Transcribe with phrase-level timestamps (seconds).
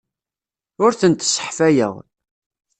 [0.83, 1.93] Ur tent-sseḥfayeɣ.